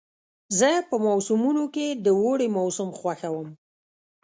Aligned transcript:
زه 0.59 0.69
په 0.89 0.95
موسمونو 1.07 1.63
کې 1.73 1.87
د 2.05 2.07
اوړي 2.21 2.47
موسم 2.57 2.89
خوښوم. 2.99 3.47